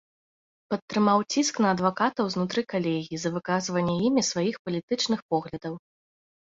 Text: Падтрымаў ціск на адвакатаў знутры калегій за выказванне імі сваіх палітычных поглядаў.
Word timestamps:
Падтрымаў 0.73 1.19
ціск 1.33 1.55
на 1.67 1.69
адвакатаў 1.77 2.31
знутры 2.37 2.65
калегій 2.75 3.17
за 3.25 3.29
выказванне 3.37 3.95
імі 4.09 4.21
сваіх 4.33 4.55
палітычных 4.67 5.19
поглядаў. 5.35 5.73